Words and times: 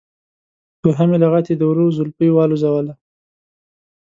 دوهمې 0.83 1.17
لغتې 1.23 1.53
د 1.57 1.61
وره 1.69 1.83
زولفی 1.97 2.29
والوزوله. 2.33 2.93